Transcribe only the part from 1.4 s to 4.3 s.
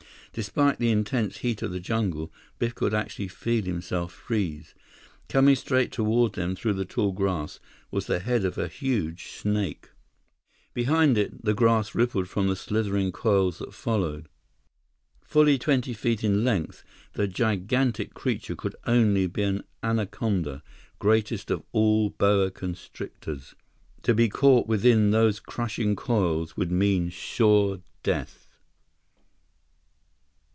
of the jungle, Biff could actually feel himself